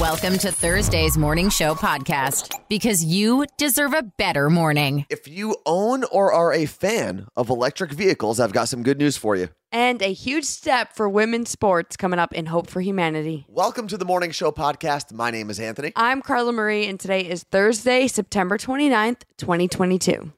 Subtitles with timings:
[0.00, 5.04] Welcome to Thursday's Morning Show podcast because you deserve a better morning.
[5.10, 9.18] If you own or are a fan of electric vehicles, I've got some good news
[9.18, 9.50] for you.
[9.70, 13.44] And a huge step for women's sports coming up in Hope for Humanity.
[13.46, 15.12] Welcome to the Morning Show podcast.
[15.12, 15.92] My name is Anthony.
[15.94, 20.32] I'm Carla Marie, and today is Thursday, September 29th, 2022.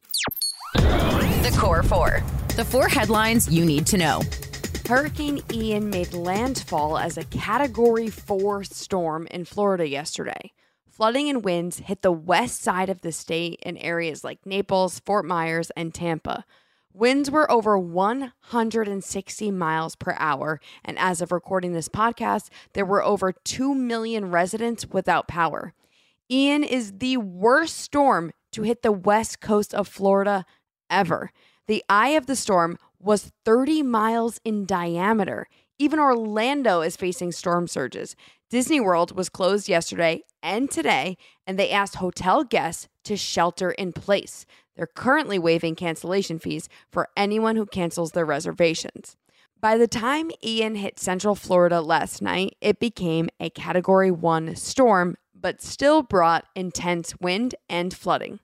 [0.74, 2.20] The Core Four.
[2.56, 4.22] The four headlines you need to know.
[4.86, 10.52] Hurricane Ian made landfall as a Category 4 storm in Florida yesterday.
[10.90, 15.24] Flooding and winds hit the west side of the state in areas like Naples, Fort
[15.24, 16.44] Myers, and Tampa.
[16.92, 23.02] Winds were over 160 miles per hour, and as of recording this podcast, there were
[23.02, 25.72] over 2 million residents without power.
[26.30, 30.44] Ian is the worst storm to hit the west coast of Florida
[30.90, 31.30] ever.
[31.68, 35.48] The eye of the storm was 30 miles in diameter.
[35.78, 38.14] Even Orlando is facing storm surges.
[38.48, 43.92] Disney World was closed yesterday and today, and they asked hotel guests to shelter in
[43.92, 44.46] place.
[44.76, 49.16] They're currently waiving cancellation fees for anyone who cancels their reservations.
[49.60, 55.16] By the time Ian hit Central Florida last night, it became a Category 1 storm,
[55.34, 58.40] but still brought intense wind and flooding.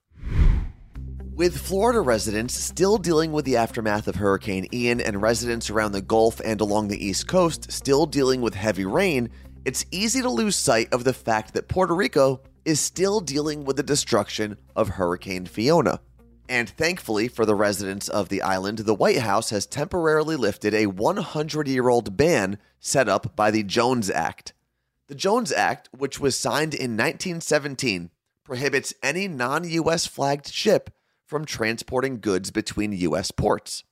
[1.39, 6.03] With Florida residents still dealing with the aftermath of Hurricane Ian and residents around the
[6.03, 9.31] Gulf and along the East Coast still dealing with heavy rain,
[9.65, 13.77] it's easy to lose sight of the fact that Puerto Rico is still dealing with
[13.77, 16.01] the destruction of Hurricane Fiona.
[16.49, 20.87] And thankfully for the residents of the island, the White House has temporarily lifted a
[20.87, 24.55] 100 year old ban set up by the Jones Act.
[25.07, 28.11] The Jones Act, which was signed in 1917,
[28.43, 30.91] prohibits any non US flagged ship
[31.29, 33.31] from transporting goods between U.S.
[33.31, 33.85] ports.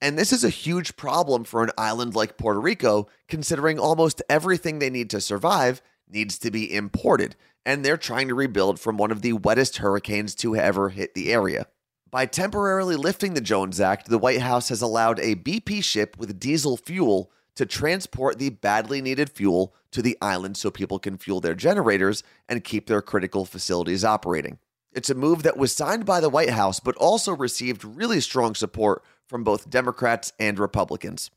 [0.00, 4.78] And this is a huge problem for an island like Puerto Rico, considering almost everything
[4.78, 7.34] they need to survive needs to be imported,
[7.66, 11.32] and they're trying to rebuild from one of the wettest hurricanes to ever hit the
[11.32, 11.66] area.
[12.12, 16.38] By temporarily lifting the Jones Act, the White House has allowed a BP ship with
[16.38, 21.40] diesel fuel to transport the badly needed fuel to the island so people can fuel
[21.40, 24.58] their generators and keep their critical facilities operating.
[24.94, 28.54] It's a move that was signed by the White House, but also received really strong
[28.54, 31.32] support from both Democrats and Republicans.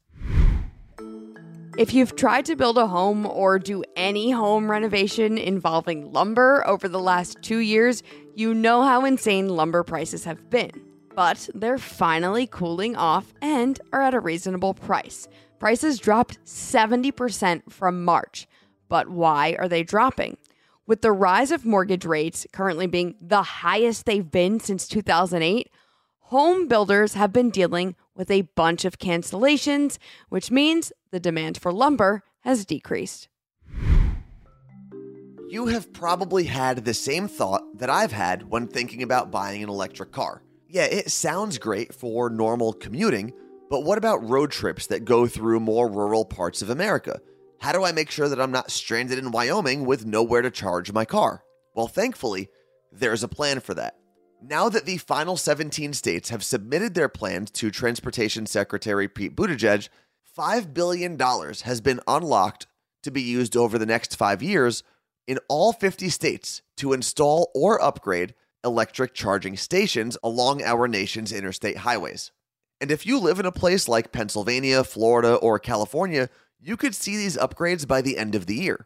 [1.77, 6.87] If you've tried to build a home or do any home renovation involving lumber over
[6.87, 8.03] the last two years,
[8.35, 10.71] you know how insane lumber prices have been.
[11.15, 15.27] But they're finally cooling off and are at a reasonable price.
[15.57, 18.47] Prices dropped 70% from March.
[18.87, 20.37] But why are they dropping?
[20.87, 25.69] With the rise of mortgage rates currently being the highest they've been since 2008,
[26.19, 29.97] home builders have been dealing with a bunch of cancellations,
[30.29, 33.27] which means the demand for lumber has decreased.
[35.49, 39.67] You have probably had the same thought that I've had when thinking about buying an
[39.67, 40.41] electric car.
[40.69, 43.33] Yeah, it sounds great for normal commuting,
[43.69, 47.19] but what about road trips that go through more rural parts of America?
[47.59, 50.91] How do I make sure that I'm not stranded in Wyoming with nowhere to charge
[50.91, 51.43] my car?
[51.75, 52.49] Well, thankfully,
[52.91, 53.95] there's a plan for that.
[54.41, 59.89] Now that the final 17 states have submitted their plans to Transportation Secretary Pete Buttigieg,
[60.37, 62.67] $5 billion has been unlocked
[63.01, 64.83] to be used over the next five years
[65.25, 71.77] in all 50 states to install or upgrade electric charging stations along our nation's interstate
[71.77, 72.31] highways.
[72.79, 76.29] And if you live in a place like Pennsylvania, Florida, or California,
[76.59, 78.85] you could see these upgrades by the end of the year.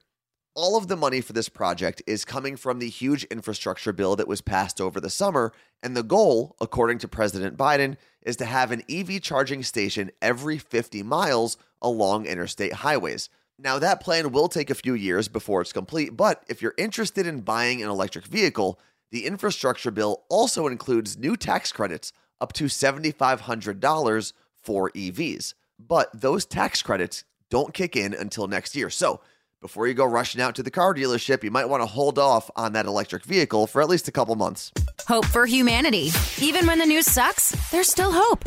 [0.54, 4.28] All of the money for this project is coming from the huge infrastructure bill that
[4.28, 8.72] was passed over the summer, and the goal, according to President Biden, is to have
[8.72, 13.30] an EV charging station every 50 miles along interstate highways.
[13.58, 17.26] Now, that plan will take a few years before it's complete, but if you're interested
[17.26, 18.78] in buying an electric vehicle,
[19.12, 22.12] the infrastructure bill also includes new tax credits
[22.42, 25.54] up to $7,500 for EVs.
[25.80, 28.90] But those tax credits don't kick in until next year.
[28.90, 29.22] So,
[29.62, 32.50] before you go rushing out to the car dealership, you might want to hold off
[32.56, 34.72] on that electric vehicle for at least a couple months.
[35.08, 36.10] Hope for humanity.
[36.40, 38.44] Even when the news sucks, there's still hope.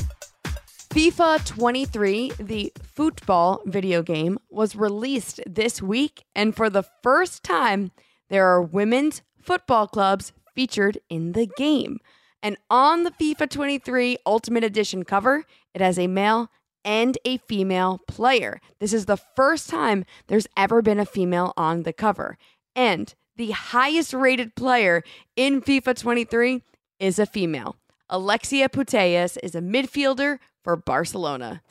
[0.90, 7.92] FIFA 23, the football video game, was released this week, and for the first time,
[8.28, 11.98] there are women's football clubs featured in the game.
[12.42, 15.44] And on the FIFA 23 Ultimate Edition cover,
[15.74, 16.50] it has a male
[16.84, 18.60] and a female player.
[18.78, 22.36] This is the first time there's ever been a female on the cover.
[22.76, 25.02] And the highest rated player
[25.36, 26.62] in FIFA 23
[26.98, 27.76] is a female.
[28.08, 31.62] Alexia Putellas is a midfielder for Barcelona.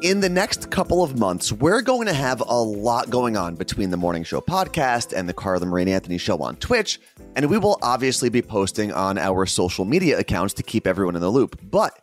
[0.00, 3.90] In the next couple of months, we're going to have a lot going on between
[3.90, 7.00] the Morning Show podcast and the Carla Marie Anthony show on Twitch,
[7.34, 11.20] and we will obviously be posting on our social media accounts to keep everyone in
[11.20, 11.58] the loop.
[11.68, 11.98] But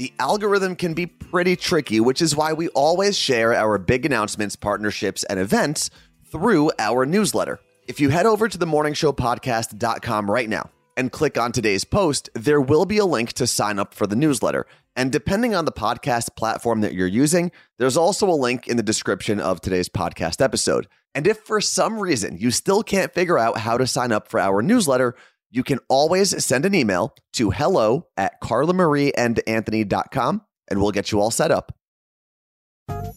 [0.00, 4.56] the algorithm can be pretty tricky, which is why we always share our big announcements,
[4.56, 5.90] partnerships, and events
[6.32, 7.60] through our newsletter.
[7.86, 12.62] If you head over to the morningshowpodcast.com right now and click on today's post, there
[12.62, 14.64] will be a link to sign up for the newsletter.
[14.96, 18.82] And depending on the podcast platform that you're using, there's also a link in the
[18.82, 20.88] description of today's podcast episode.
[21.14, 24.40] And if for some reason you still can't figure out how to sign up for
[24.40, 25.14] our newsletter,
[25.50, 31.30] you can always send an email to hello at carlamarieandanthony.com and we'll get you all
[31.30, 31.72] set up.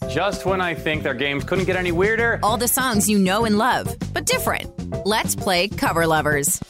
[0.10, 3.46] Just when I think their games couldn't get any weirder, All the songs you know
[3.46, 4.72] and love, but different.
[5.06, 6.62] Let's play Cover Lovers.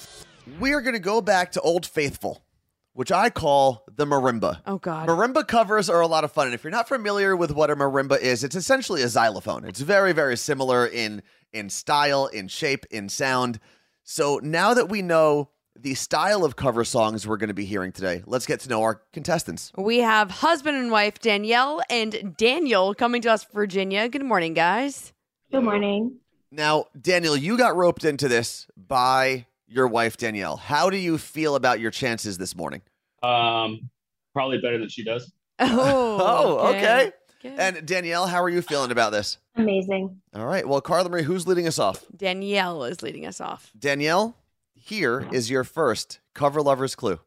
[0.60, 2.46] We are going to go back to Old Faithful,
[2.94, 4.62] which I call the marimba.
[4.66, 5.10] Oh, God.
[5.10, 6.48] Marimba covers are a lot of fun.
[6.48, 9.66] And if you're not familiar with what a marimba is, it's essentially a xylophone.
[9.66, 11.22] It's very, very similar in
[11.52, 13.60] in style, in shape, in sound.
[14.04, 15.50] So now that we know
[15.80, 18.84] the style of cover songs we're going to be hearing today, let's get to know
[18.84, 19.72] our contestants.
[19.78, 24.08] We have husband and wife Danielle and Daniel coming to us from Virginia.
[24.10, 25.14] Good morning, guys.
[25.52, 26.18] Good morning.
[26.52, 30.58] Now, Daniel, you got roped into this by your wife Danielle.
[30.58, 32.82] How do you feel about your chances this morning?
[33.24, 33.90] Um,
[34.34, 35.32] probably better than she does.
[35.60, 37.12] Oh, Oh, okay.
[37.42, 37.54] Good.
[37.58, 39.38] And Danielle, how are you feeling about this?
[39.56, 40.20] Amazing.
[40.34, 40.68] All right.
[40.68, 42.06] Well, Carla Marie, who's leading us off?
[42.16, 43.72] Danielle is leading us off.
[43.78, 44.36] Danielle,
[44.86, 47.18] here is your first cover lovers clue.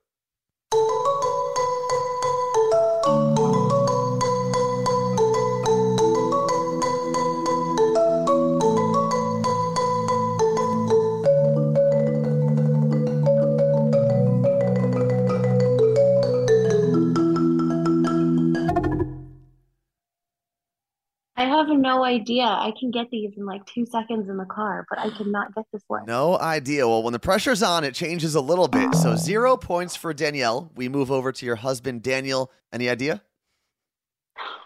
[21.38, 22.44] I have no idea.
[22.44, 25.66] I can get these in like two seconds in the car, but I cannot get
[25.70, 26.06] this one.
[26.06, 26.88] No idea.
[26.88, 28.94] Well, when the pressure's on, it changes a little bit.
[28.94, 30.70] So zero points for Danielle.
[30.74, 32.50] We move over to your husband, Daniel.
[32.72, 33.22] Any idea?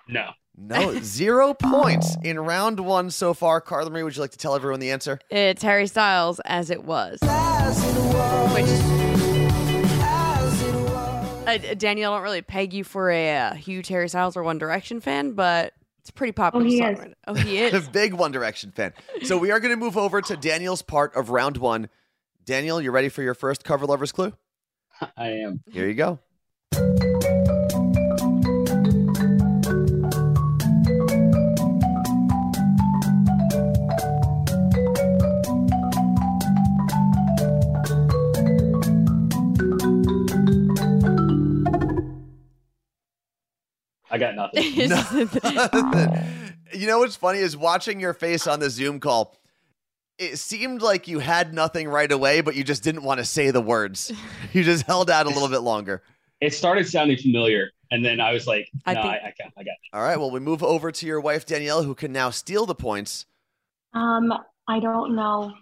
[0.09, 0.31] No.
[0.57, 3.61] No, zero points in round one so far.
[3.61, 5.19] Carla Marie, would you like to tell everyone the answer?
[5.29, 7.19] It's Harry Styles as it was.
[7.23, 8.55] as it was.
[8.55, 9.01] Which
[11.49, 14.59] uh, Danielle, I don't really peg you for a uh, huge Harry Styles or One
[14.59, 15.73] Direction fan, but
[16.11, 16.93] it's a pretty oh, popular Oh, he song.
[16.93, 16.99] is.
[16.99, 17.89] right- Oh, he A is.
[17.89, 18.93] big One Direction fan.
[19.23, 21.89] So we are going to move over to Daniel's part of round one.
[22.45, 24.33] Daniel, you ready for your first cover lovers clue?
[25.17, 25.63] I am.
[25.71, 26.19] Here you go.
[44.11, 44.63] I got nothing.
[46.75, 49.37] you know what's funny is watching your face on the Zoom call.
[50.19, 53.51] It seemed like you had nothing right away, but you just didn't want to say
[53.51, 54.13] the words.
[54.53, 56.03] You just held out a little bit longer.
[56.41, 59.55] It started sounding familiar, and then I was like, I "No, think- I, I can't.
[59.57, 59.77] I got." It.
[59.93, 60.19] All right.
[60.19, 63.27] Well, we move over to your wife Danielle, who can now steal the points.
[63.95, 64.33] Um,
[64.67, 65.53] I don't know.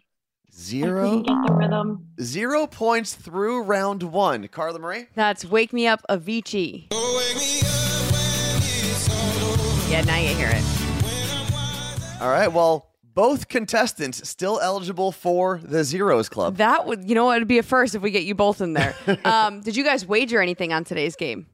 [0.55, 2.07] Zero, get the rhythm.
[2.21, 4.49] zero points through round one.
[4.49, 5.07] Carla Marie.
[5.15, 6.89] That's Wake Me Up Avicii.
[9.89, 10.63] Yeah, now you hear it.
[12.21, 12.49] All right.
[12.53, 16.57] Well, both contestants still eligible for the Zeros Club.
[16.59, 18.95] That would, you know it'd be a first if we get you both in there.
[19.25, 21.47] um, did you guys wager anything on today's game?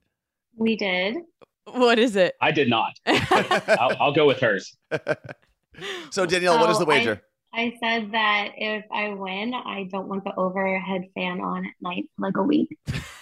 [0.56, 1.16] We did.
[1.72, 2.34] What is it?
[2.40, 2.92] I did not.
[3.06, 4.76] I'll, I'll go with hers.
[6.10, 7.22] So Danielle, what is the Oh, I- wager?
[7.56, 12.06] I said that if I win, I don't want the overhead fan on at night
[12.16, 12.76] for like a week.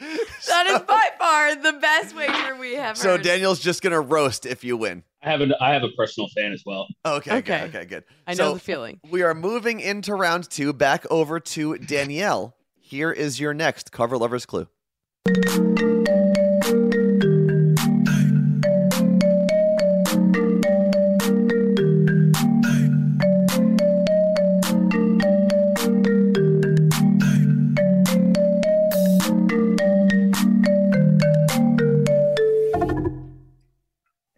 [0.48, 2.96] That is by far the best wager we have ever.
[2.96, 3.22] So heard.
[3.22, 5.04] Daniel's just gonna roast if you win.
[5.22, 6.88] I have a I have a personal fan as well.
[7.04, 7.38] Okay.
[7.38, 7.60] Okay.
[7.60, 7.74] Good.
[7.76, 7.84] Okay.
[7.84, 8.04] Good.
[8.26, 9.00] I So know the feeling.
[9.10, 10.72] We are moving into round two.
[10.72, 12.56] Back over to Danielle.
[12.80, 14.66] Here is your next cover lovers clue.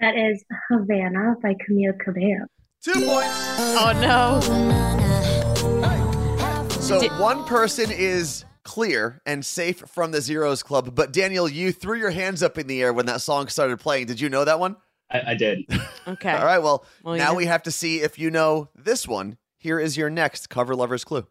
[0.03, 2.47] That is Havana by Camila Cabello.
[2.83, 3.31] Two points.
[3.79, 4.41] Oh no.
[6.81, 11.97] So one person is clear and safe from the Zeros Club, but Daniel, you threw
[11.97, 14.07] your hands up in the air when that song started playing.
[14.07, 14.75] Did you know that one?
[15.09, 15.65] I, I did.
[16.09, 16.33] Okay.
[16.33, 16.59] All right.
[16.59, 17.37] Well, Well, now yeah.
[17.37, 19.39] we have to see if you know this one.
[19.57, 21.29] Here is your next cover lovers clue.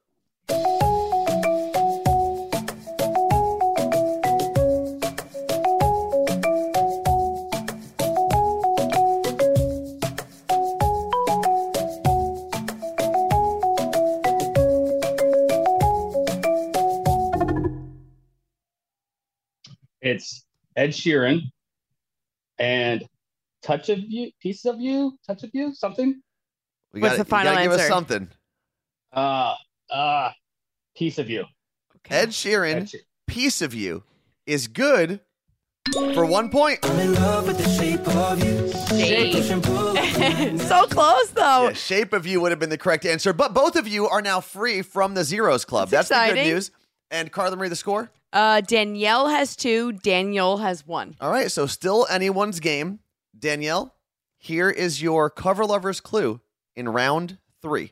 [20.76, 21.42] Ed Sheeran,
[22.60, 23.04] and
[23.62, 26.22] Touch of You, Pieces of You, Touch of You, something.
[26.94, 27.92] We What's gotta- the final you gotta give us answer?
[27.94, 28.30] something.
[29.14, 29.56] Uh,
[29.90, 30.32] uh,
[30.96, 31.46] Piece of You.
[31.98, 32.16] Okay.
[32.16, 33.00] Ed Sheeran, Ed Sheeran.
[33.28, 34.04] piece of you
[34.46, 35.22] is good
[36.14, 36.80] for one point.
[36.84, 38.72] I'm in love with the shape of you.
[38.98, 39.32] Shape.
[40.60, 41.68] so close though.
[41.68, 44.22] Yeah, shape of you would have been the correct answer, but both of you are
[44.22, 45.90] now free from the zeros club.
[45.90, 46.72] That's That's, the good news.
[47.12, 48.10] And Carla Marie, the score.
[48.34, 49.92] Uh, Danielle has two.
[49.92, 51.16] Daniel has one.
[51.20, 53.00] All right, so still anyone's game.
[53.38, 53.94] Danielle,
[54.38, 56.40] here is your cover lovers clue
[56.76, 57.92] in round three.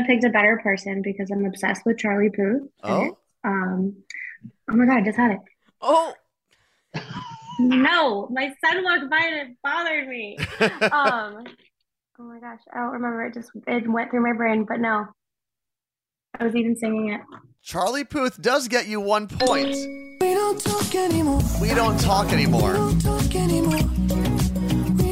[0.00, 2.62] Have picked a better person because I'm obsessed with Charlie Puth.
[2.82, 3.96] Oh, Um,
[4.70, 5.38] oh my God, I just had it.
[5.80, 6.12] Oh,
[7.58, 10.38] No, my son walked by and it bothered me.
[10.92, 11.44] Um,
[12.18, 13.24] oh my gosh, I don't remember.
[13.26, 15.06] It just it went through my brain, but no.
[16.38, 17.20] I was even singing it.
[17.62, 19.74] Charlie Puth does get you one point.
[20.20, 21.40] We don't talk anymore.
[21.60, 22.72] We don't talk anymore.
[22.72, 23.89] We don't talk anymore.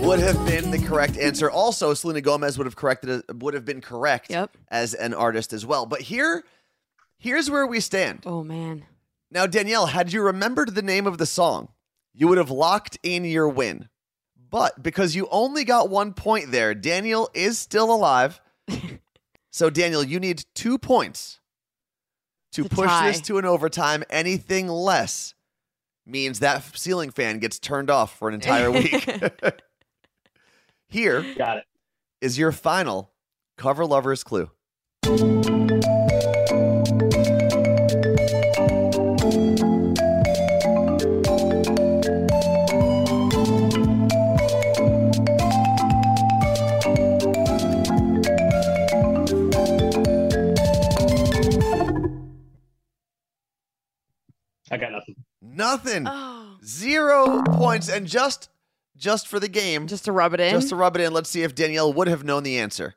[0.09, 1.51] Would have been the correct answer.
[1.51, 4.57] Also, Selena Gomez would have corrected would have been correct Yep.
[4.71, 5.85] as an artist as well.
[5.85, 6.45] But here,
[7.19, 8.23] here's where we stand.
[8.25, 8.87] oh man.
[9.31, 11.69] Now, Danielle, had you remembered the name of the song,
[12.15, 13.91] you would have locked in your win.
[14.51, 18.41] But because you only got one point there, Daniel is still alive.
[19.51, 21.39] so, Daniel, you need two points
[22.53, 23.09] to, To push tie.
[23.11, 24.05] this to an overtime.
[24.09, 25.35] Anything less
[26.07, 29.07] means that ceiling fan gets turned off for an entire week.
[30.91, 31.65] Here Got it.
[32.23, 33.13] is your final
[33.59, 34.51] cover lovers clue.
[54.71, 55.17] I got nothing.
[55.43, 56.05] Nothing.
[56.07, 56.57] Oh.
[56.65, 57.89] Zero points.
[57.89, 58.49] And just
[58.99, 60.51] just for the game, just to rub it in.
[60.51, 62.95] Just to rub it in, let's see if Danielle would have known the answer.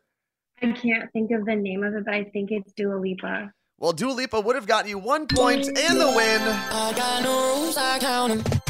[0.62, 3.54] I can't think of the name of it, but I think it's Dua Lipa.
[3.80, 6.42] Well, Dua Lipa would have gotten you one point and the win.
[6.42, 8.62] I got no rules, I count 'em.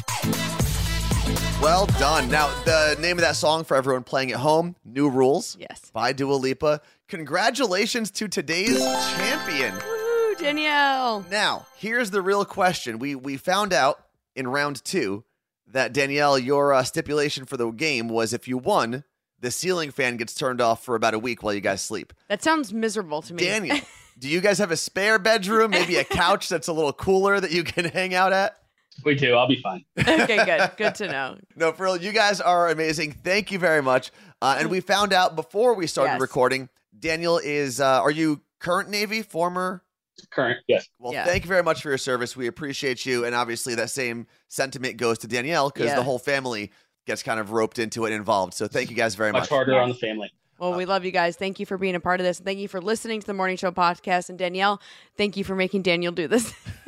[1.62, 2.30] Well done.
[2.30, 5.92] Now, the name of that song for everyone playing at home, New Rules yes.
[5.94, 6.82] by Dua Lipa.
[7.08, 9.76] Congratulations to today's champion.
[9.76, 11.26] Woo, Danielle.
[11.30, 12.98] Now, here's the real question.
[12.98, 15.24] We we found out in round 2
[15.68, 19.04] that Danielle your uh, stipulation for the game was if you won,
[19.40, 22.14] the ceiling fan gets turned off for about a week while you guys sleep.
[22.30, 23.44] That sounds miserable to me.
[23.44, 23.78] Daniel,
[24.20, 27.52] do you guys have a spare bedroom, maybe a couch that's a little cooler that
[27.52, 28.58] you can hang out at?
[29.06, 29.34] We do.
[29.36, 29.84] I'll be fine.
[30.00, 30.72] okay, good.
[30.78, 31.38] Good to know.
[31.56, 33.14] No, for real, you guys are amazing.
[33.14, 34.12] Thank you very much.
[34.42, 36.22] Uh, and we found out before we started Yes.
[36.22, 39.82] recording, Daniel is, uh, are you current Navy, former?
[40.30, 40.60] Current.
[40.68, 40.88] Yes.
[41.00, 41.26] Well, Yeah.
[41.26, 42.36] thank you very much for your service.
[42.36, 43.26] We appreciate you.
[43.26, 45.96] And obviously, that same sentiment goes to Danielle because Yeah.
[45.96, 46.72] the whole family
[47.08, 48.54] gets kind of roped into it and involved.
[48.54, 49.50] So thank you guys very Much much.
[49.50, 49.84] harder Yes.
[49.84, 50.32] on the family.
[50.60, 51.36] Well, we love you guys.
[51.38, 52.38] Thank you for being a part of this.
[52.40, 54.30] Thank you for listening to the Morning Show podcast.
[54.30, 54.80] And Danielle,
[55.18, 56.54] thank you for making Daniel do this.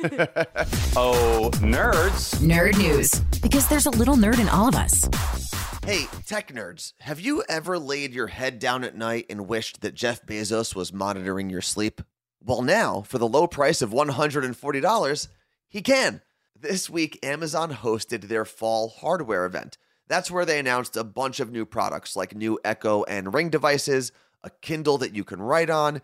[0.96, 2.36] Oh, nerds.
[2.36, 3.10] Nerd news.
[3.42, 5.08] Because there's a little nerd in all of us.
[5.84, 9.94] Hey, tech nerds, have you ever laid your head down at night and wished that
[9.94, 12.00] Jeff Bezos was monitoring your sleep?
[12.46, 15.28] Well, now, for the low price of $140,
[15.66, 16.20] he can.
[16.54, 19.78] This week, Amazon hosted their fall hardware event.
[20.08, 24.12] That's where they announced a bunch of new products like new Echo and Ring devices,
[24.42, 26.02] a Kindle that you can write on,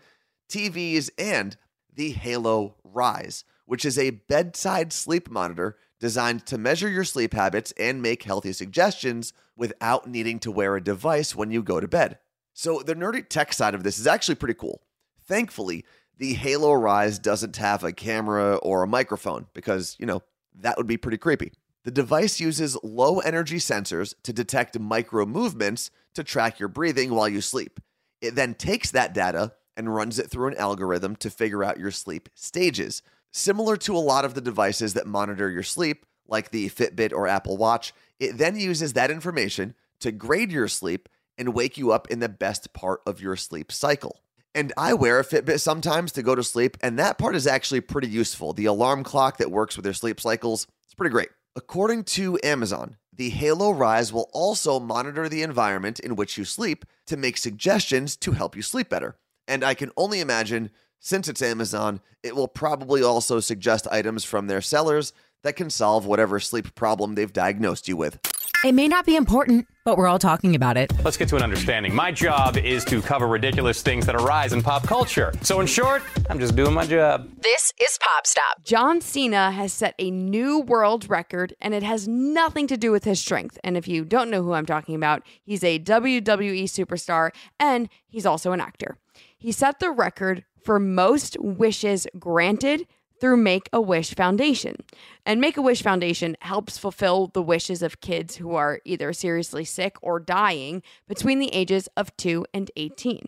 [0.49, 1.57] TVs, and
[1.93, 7.71] the Halo Rise, which is a bedside sleep monitor designed to measure your sleep habits
[7.77, 12.17] and make healthy suggestions without needing to wear a device when you go to bed.
[12.53, 14.81] So, the nerdy tech side of this is actually pretty cool.
[15.27, 15.85] Thankfully,
[16.21, 20.21] the Halo Rise doesn't have a camera or a microphone because, you know,
[20.59, 21.51] that would be pretty creepy.
[21.83, 27.27] The device uses low energy sensors to detect micro movements to track your breathing while
[27.27, 27.79] you sleep.
[28.21, 31.89] It then takes that data and runs it through an algorithm to figure out your
[31.89, 33.01] sleep stages.
[33.31, 37.27] Similar to a lot of the devices that monitor your sleep, like the Fitbit or
[37.27, 42.11] Apple Watch, it then uses that information to grade your sleep and wake you up
[42.11, 44.21] in the best part of your sleep cycle.
[44.53, 47.81] And I wear a Fitbit sometimes to go to sleep, and that part is actually
[47.81, 48.51] pretty useful.
[48.51, 51.29] The alarm clock that works with your sleep cycles, it's pretty great.
[51.55, 56.85] According to Amazon, the Halo Rise will also monitor the environment in which you sleep
[57.07, 59.15] to make suggestions to help you sleep better.
[59.47, 64.47] And I can only imagine, since it's Amazon, it will probably also suggest items from
[64.47, 68.19] their sellers that can solve whatever sleep problem they've diagnosed you with.
[68.63, 70.93] It may not be important, but we're all talking about it.
[71.03, 71.95] Let's get to an understanding.
[71.95, 75.33] My job is to cover ridiculous things that arise in pop culture.
[75.41, 77.27] So, in short, I'm just doing my job.
[77.41, 78.63] This is Pop Stop.
[78.63, 83.03] John Cena has set a new world record, and it has nothing to do with
[83.03, 83.57] his strength.
[83.63, 88.27] And if you don't know who I'm talking about, he's a WWE superstar and he's
[88.27, 88.99] also an actor.
[89.39, 92.85] He set the record for most wishes granted
[93.21, 94.77] through Make a Wish Foundation.
[95.25, 99.63] And Make a Wish Foundation helps fulfill the wishes of kids who are either seriously
[99.63, 103.27] sick or dying between the ages of 2 and 18.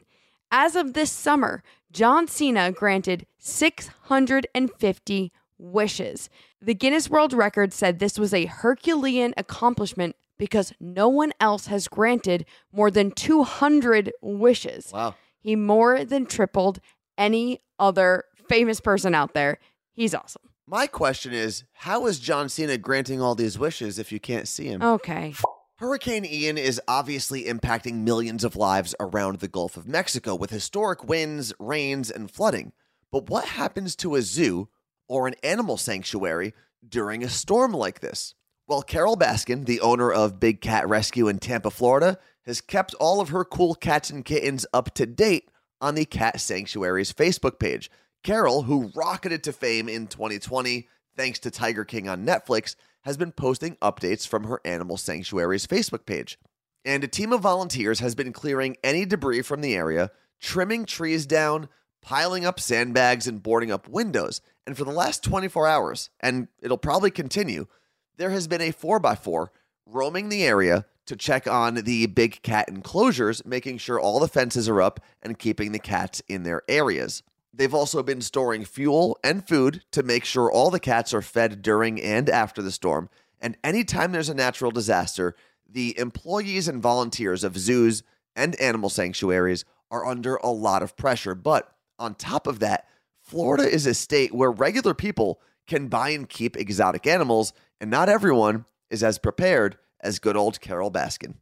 [0.51, 6.29] As of this summer, John Cena granted 650 wishes.
[6.61, 11.87] The Guinness World Record said this was a Herculean accomplishment because no one else has
[11.87, 14.91] granted more than 200 wishes.
[14.91, 15.15] Wow.
[15.39, 16.79] He more than tripled
[17.17, 19.59] any other famous person out there.
[19.93, 20.41] He's awesome.
[20.65, 24.65] My question is how is John Cena granting all these wishes if you can't see
[24.65, 24.81] him?
[24.81, 25.33] Okay.
[25.77, 31.03] Hurricane Ian is obviously impacting millions of lives around the Gulf of Mexico with historic
[31.03, 32.71] winds, rains, and flooding.
[33.11, 34.69] But what happens to a zoo
[35.09, 36.53] or an animal sanctuary
[36.87, 38.33] during a storm like this?
[38.67, 43.19] Well, Carole Baskin, the owner of Big Cat Rescue in Tampa, Florida, has kept all
[43.19, 45.49] of her cool cats and kittens up to date
[45.81, 47.91] on the Cat Sanctuary's Facebook page.
[48.23, 53.33] Carole, who rocketed to fame in 2020 thanks to Tiger King on Netflix, has been
[53.33, 56.39] posting updates from her Animal Sanctuary's Facebook page.
[56.85, 61.25] And a team of volunteers has been clearing any debris from the area, trimming trees
[61.25, 61.67] down,
[62.01, 64.41] piling up sandbags, and boarding up windows.
[64.65, 67.67] And for the last 24 hours, and it'll probably continue,
[68.15, 69.47] there has been a 4x4
[69.85, 74.69] roaming the area to check on the big cat enclosures, making sure all the fences
[74.69, 77.21] are up and keeping the cats in their areas.
[77.53, 81.61] They've also been storing fuel and food to make sure all the cats are fed
[81.61, 83.09] during and after the storm.
[83.39, 85.35] And anytime there's a natural disaster,
[85.69, 88.01] the employees and volunteers of zoos
[88.35, 91.35] and animal sanctuaries are under a lot of pressure.
[91.35, 92.87] But on top of that,
[93.21, 98.09] Florida is a state where regular people can buy and keep exotic animals, and not
[98.09, 101.35] everyone is as prepared as good old Carole Baskin.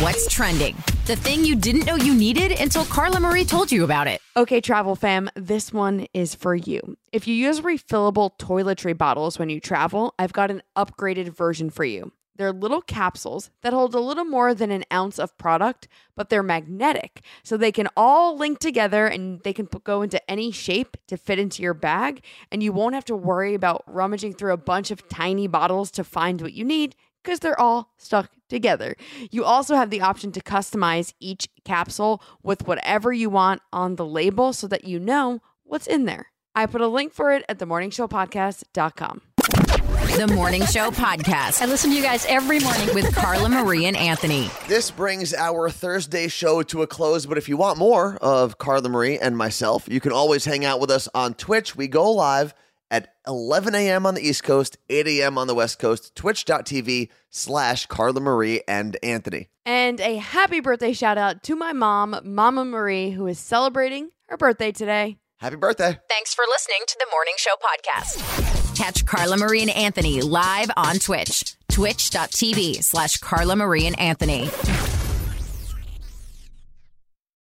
[0.00, 0.76] What's trending?
[1.06, 4.20] The thing you didn't know you needed until Carla Marie told you about it.
[4.36, 6.98] Okay, travel fam, this one is for you.
[7.12, 11.82] If you use refillable toiletry bottles when you travel, I've got an upgraded version for
[11.82, 12.12] you.
[12.36, 16.42] They're little capsules that hold a little more than an ounce of product, but they're
[16.42, 17.22] magnetic.
[17.42, 21.38] So they can all link together and they can go into any shape to fit
[21.38, 22.22] into your bag.
[22.52, 26.04] And you won't have to worry about rummaging through a bunch of tiny bottles to
[26.04, 28.96] find what you need because they're all stuck together.
[29.30, 34.06] You also have the option to customize each capsule with whatever you want on the
[34.06, 36.26] label so that you know what's in there.
[36.54, 39.22] I put a link for it at themorningshowpodcast.com.
[40.16, 41.60] The Morning Show Podcast.
[41.60, 42.94] I listen to you guys every morning.
[42.94, 44.48] with Carla Marie and Anthony.
[44.66, 48.88] This brings our Thursday show to a close, but if you want more of Carla
[48.88, 51.76] Marie and myself, you can always hang out with us on Twitch.
[51.76, 52.54] We go live
[52.90, 54.06] at 11 a.m.
[54.06, 55.38] on the East Coast, 8 a.m.
[55.38, 59.48] on the West Coast, twitch.tv slash Carla Marie and Anthony.
[59.64, 64.36] And a happy birthday shout out to my mom, Mama Marie, who is celebrating her
[64.36, 65.18] birthday today.
[65.38, 65.98] Happy birthday.
[66.08, 68.76] Thanks for listening to the Morning Show Podcast.
[68.76, 71.56] Catch Carla Marie and Anthony live on Twitch.
[71.68, 74.48] Twitch.tv slash Carla Marie and Anthony.